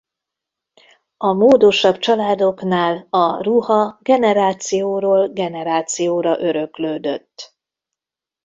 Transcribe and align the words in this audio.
A 1.17 1.33
módosabb 1.33 1.97
családoknál 1.97 3.07
a 3.09 3.41
ruha 3.43 3.99
generációról 4.01 5.27
generációra 5.29 6.39
öröklődött. 6.39 7.55